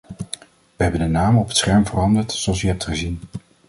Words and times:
We 0.75 0.83
hebben 0.83 0.99
de 0.99 1.07
naam 1.07 1.37
op 1.37 1.47
het 1.47 1.57
scherm 1.57 1.85
veranderd, 1.85 2.31
zoals 2.31 2.63
u 2.63 2.67
hebt 2.67 2.83
gezien. 2.85 3.19